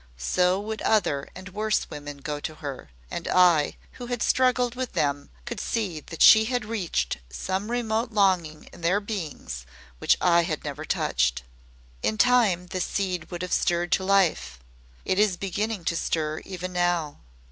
[0.17, 4.93] So would other and worse women go to her, and I, who had struggled with
[4.93, 9.63] them, could see that she had reached some remote longing in their beings
[9.99, 11.43] which I had never touched.
[12.01, 14.57] In time the seed would have stirred to life
[15.05, 17.19] it is beginning to stir even now.